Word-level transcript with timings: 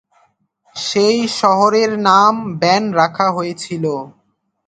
সেই 0.75 1.17
শহরের 1.39 1.91
নাম 1.99 2.33
বেন 2.61 2.83
রাখা 2.93 3.27
হয়েছিল। 3.31 3.85